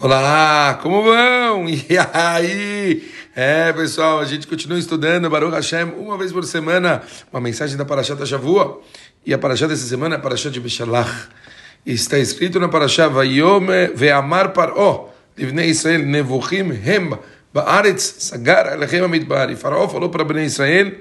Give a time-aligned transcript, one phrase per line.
[0.00, 1.66] Olá, como vão?
[1.68, 3.10] E aí?
[3.34, 7.84] É, pessoal, a gente continua estudando Baruch Hashem uma vez por semana, uma mensagem da
[7.84, 8.80] Parashat Shavua.
[9.26, 11.10] E a Parashat dessa semana é a Parashat de Beshalach.
[11.84, 17.18] Está escrito na Parashat Vayome ve'amar par'o livnei Israel nevuchim hem
[17.52, 19.50] ba'aretz sagar alechem amidbar.
[19.50, 20.92] E Faraó falou para Bnei Israel,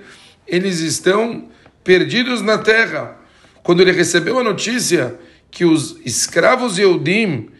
[0.47, 1.47] eles estão
[1.83, 3.15] perdidos na terra.
[3.61, 5.19] Quando ele recebeu a notícia
[5.51, 7.51] que os escravos Yehudim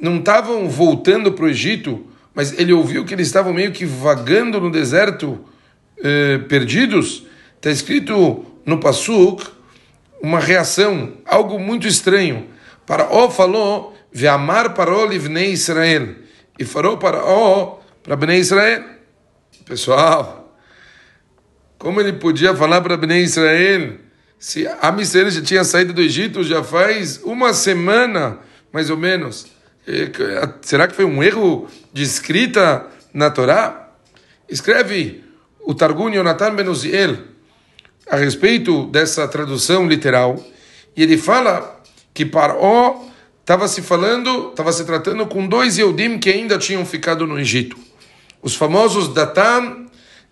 [0.00, 4.60] não estavam voltando para o Egito, mas ele ouviu que eles estavam meio que vagando
[4.60, 5.44] no deserto,
[6.02, 7.26] eh, perdidos.
[7.56, 9.46] Está escrito no Passuk
[10.20, 12.46] uma reação, algo muito estranho.
[12.84, 16.14] Para O falou, Ve'amar paró livnei Israel.
[16.58, 18.84] E falou para O, para Bnei Israel.
[19.64, 20.56] Pessoal,
[21.78, 23.98] como ele podia falar para Bnei Israel
[24.38, 28.38] se a Israel já tinha saído do Egito já faz uma semana,
[28.72, 29.55] mais ou menos?
[30.62, 33.90] Será que foi um erro de escrita na Torá?
[34.48, 35.24] Escreve
[35.64, 37.18] o Targum Yonatan Benuziel
[38.08, 40.42] a respeito dessa tradução literal
[40.96, 43.00] e ele fala que Paró
[43.40, 47.76] estava se falando, estava se tratando com dois Eudim que ainda tinham ficado no Egito.
[48.42, 49.86] Os famosos Datan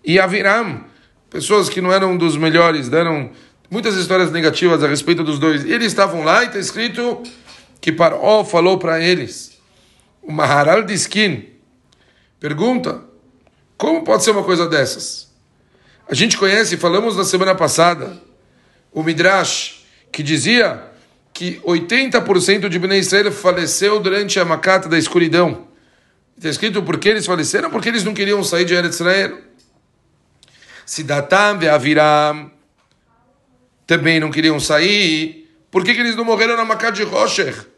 [0.05, 0.85] e Aviram,
[1.31, 3.31] pessoas que não eram dos melhores, deram
[3.71, 5.65] muitas histórias negativas a respeito dos dois.
[5.65, 7.23] Eles estavam lá e está escrito
[7.85, 9.61] que Paró falou para eles.
[10.23, 11.51] O Maharal de
[12.41, 13.03] pergunta:
[13.77, 15.31] como pode ser uma coisa dessas?
[16.09, 18.19] A gente conhece, falamos na semana passada,
[18.91, 20.83] o Midrash, que dizia
[21.35, 25.69] que 80% de Bnei Israel faleceu durante a macata da escuridão.
[26.39, 27.69] Está escrito por que eles faleceram?
[27.69, 29.43] Porque eles não queriam sair de Eretz Israel.
[30.87, 32.51] Sidatam Aviram
[33.87, 35.55] também não queriam sair.
[35.71, 37.74] Por que, que eles não morreram na macata de Rocher?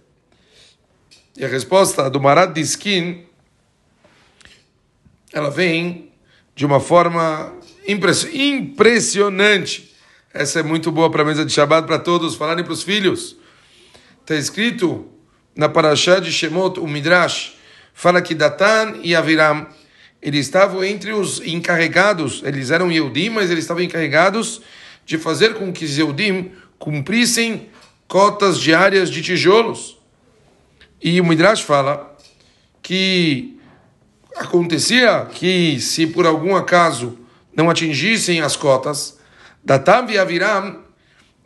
[1.39, 3.27] E a resposta do Marat Diskin,
[5.31, 6.11] ela vem
[6.55, 7.53] de uma forma
[7.87, 9.95] impressionante.
[10.33, 13.37] Essa é muito boa para a mesa de Shabbat para todos falarem para os filhos.
[14.23, 15.07] Está escrito
[15.55, 17.53] na Parashá de Shemot, o Midrash,
[17.93, 19.67] fala que Datan e Aviram,
[20.23, 24.63] eles estavam entre os encarregados, eles eram Yehudim, mas eles estavam encarregados
[25.05, 27.69] de fazer com que os Yehudim cumprissem
[28.09, 29.96] cotas diárias de tijolos.
[31.01, 32.17] E o Midrash fala
[32.83, 33.59] que
[34.37, 37.19] acontecia que se por algum acaso
[37.55, 39.19] não atingissem as cotas,
[39.65, 40.85] Datam e Aviram,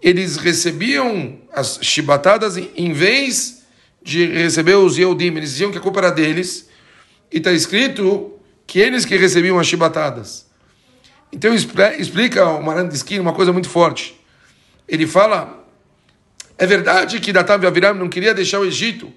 [0.02, 3.64] eles recebiam as chibatadas em vez
[4.02, 6.68] de receber os Yehudim, eles diziam que a culpa era deles,
[7.30, 10.46] e está escrito que eles que recebiam as chibatadas.
[11.32, 12.88] Então explica o Maran
[13.20, 14.18] uma coisa muito forte.
[14.88, 15.64] Ele fala,
[16.58, 19.12] é verdade que Datam e Aviram não queria deixar o Egito,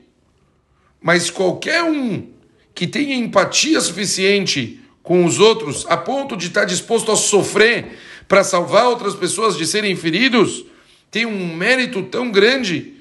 [1.04, 2.26] mas qualquer um
[2.74, 8.42] que tenha empatia suficiente com os outros, a ponto de estar disposto a sofrer para
[8.42, 10.66] salvar outras pessoas de serem feridos,
[11.12, 12.94] tem um mérito tão grande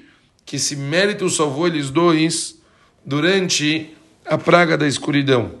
[0.45, 2.59] que esse mérito salvou eles dois
[3.05, 3.91] durante
[4.25, 5.53] a praga da escuridão.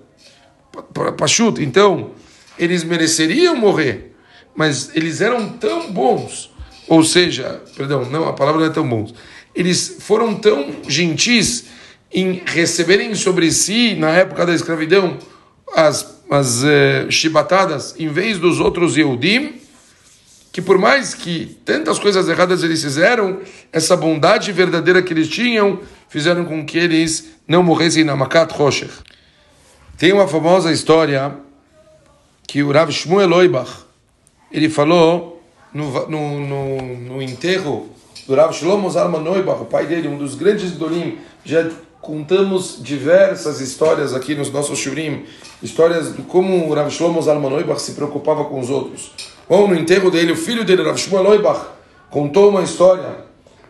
[1.17, 2.11] Pachuta, então,
[2.59, 4.13] eles mereceriam morrer,
[4.53, 6.51] mas eles eram tão bons,
[6.89, 9.13] ou seja, perdão, não, a palavra não é tão bons,
[9.55, 11.65] eles foram tão gentis
[12.13, 15.17] em receberem sobre si, na época da escravidão,
[15.75, 19.55] as, as eh, chibatadas, em vez dos outros Yehudim,
[20.51, 23.39] que por mais que tantas coisas erradas eles fizeram,
[23.71, 28.91] essa bondade verdadeira que eles tinham, fizeram com que eles não morressem na Makat Rocher.
[29.97, 31.35] Tem uma famosa história
[32.47, 33.71] que o Rav Shmuel Oibach,
[34.51, 35.41] ele falou
[35.73, 37.89] no, no, no, no enterro
[38.27, 41.67] do Rav Shlomo Zalman Oibach, o pai dele, um dos grandes dolim, já
[42.03, 45.25] contamos diversas histórias aqui nos nossos shurim,
[45.61, 49.13] histórias de como o Rav Shlomo Zalman Oibach se preocupava com os outros.
[49.47, 51.61] Ou no enterro dele, o filho dele, Rav Shmuel Oibach,
[52.11, 53.23] contou uma história.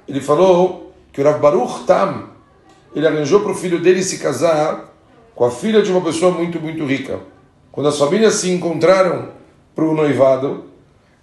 [0.08, 2.30] Ele falou que o Rav Baruch Tam,
[2.96, 4.92] ele arranjou para o filho dele se casar
[5.36, 7.20] com a filha de uma pessoa muito, muito rica.
[7.72, 9.30] Quando as famílias se encontraram
[9.76, 10.66] para o noivado,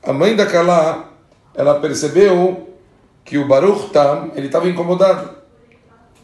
[0.00, 1.10] a mãe da Kalá,
[1.56, 2.68] ela percebeu
[3.24, 5.39] que o Baruch Tam, ele estava incomodado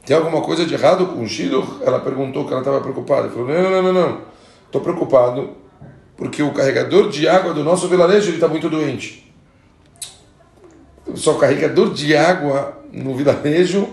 [0.06, 1.80] tem alguma coisa de errado com o Shiloh?
[1.84, 3.28] Ela perguntou que ela estava preocupada.
[3.28, 4.20] Falou, não, não, não, não.
[4.64, 5.50] Estou preocupado
[6.16, 9.34] porque o carregador de água do nosso vilarejo está muito doente.
[11.14, 13.88] Só o carregador de água no vilarejo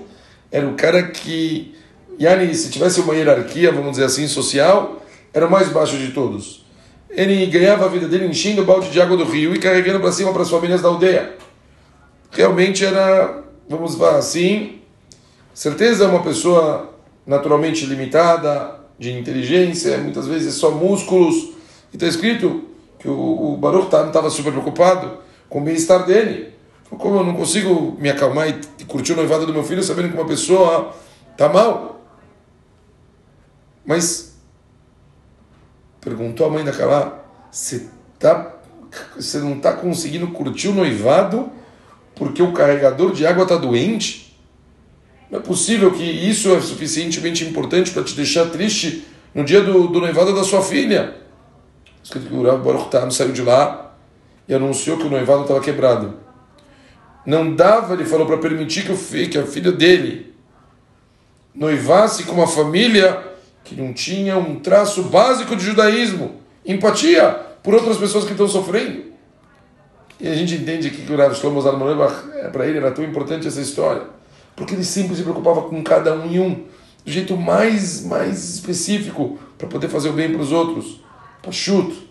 [0.52, 1.76] era o cara que,
[2.20, 5.02] yani, se tivesse uma hierarquia, vamos dizer assim, social,
[5.34, 6.64] era o mais baixo de todos.
[7.10, 10.12] Ele ganhava a vida dele enchendo o balde de água do rio e carregando para
[10.12, 11.34] cima para as famílias da aldeia.
[12.30, 14.83] Realmente era, vamos falar assim,
[15.54, 16.94] Certeza é uma pessoa
[17.26, 21.52] naturalmente limitada, de inteligência, muitas vezes só músculos.
[21.92, 22.64] E está escrito
[23.00, 25.20] que o, o Baruch estava super preocupado
[25.50, 26.54] com o bem-estar dele.
[26.90, 30.16] Como eu não consigo me acalmar e curtir o noivado do meu filho sabendo que
[30.16, 30.94] uma pessoa
[31.32, 32.02] está mal?
[33.86, 34.38] Mas
[36.00, 37.88] perguntou a mãe daquela, você
[38.20, 38.56] tá,
[39.36, 41.52] não está conseguindo curtir o noivado
[42.16, 44.33] porque o carregador de água está doente?
[45.34, 49.04] Não é possível que isso é suficientemente importante para te deixar triste
[49.34, 51.16] no dia do, do noivado da sua filha.
[52.04, 53.96] Escrito que o Rav Baruch Tam saiu de lá
[54.48, 56.20] e anunciou que o noivado estava quebrado.
[57.26, 60.36] Não dava, ele falou, para permitir que, o, que a filha dele
[61.56, 63.20] noivasse com uma família
[63.64, 67.32] que não tinha um traço básico de judaísmo, empatia
[67.64, 69.06] por outras pessoas que estão sofrendo.
[70.20, 71.98] E a gente entende aqui que o Rav Shlomo Zalman
[72.36, 74.04] é, para ele era tão importante essa história,
[74.56, 76.66] porque ele sempre se preocupava com cada um e um,
[77.06, 81.02] do jeito mais, mais específico, para poder fazer o bem para os outros.
[81.42, 82.10] Pachut,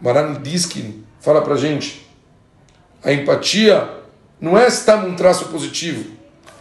[0.00, 2.06] Maran Diskin fala para gente,
[3.02, 3.88] a empatia
[4.40, 6.10] não é estar num traço positivo,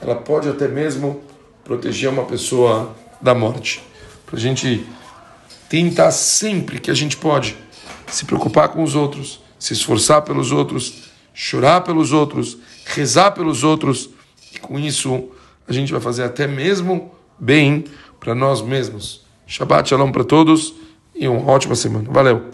[0.01, 1.21] ela pode até mesmo
[1.63, 3.81] proteger uma pessoa da morte
[4.25, 4.85] para a gente
[5.69, 7.57] tentar sempre que a gente pode
[8.07, 14.09] se preocupar com os outros, se esforçar pelos outros, chorar pelos outros, rezar pelos outros,
[14.53, 15.29] e com isso
[15.67, 17.85] a gente vai fazer até mesmo bem
[18.19, 19.25] para nós mesmos.
[19.47, 20.73] Shabbat Shalom para todos
[21.15, 22.09] e uma ótima semana.
[22.09, 22.51] Valeu!